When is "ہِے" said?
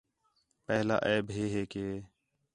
1.35-1.45, 1.53-1.63